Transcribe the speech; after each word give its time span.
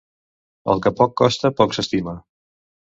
El 0.73 0.81
que 0.85 0.93
poc 1.01 1.15
costa, 1.23 1.55
poc 1.61 1.79
s'estima. 1.81 2.19